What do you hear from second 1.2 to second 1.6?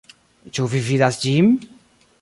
ĝin?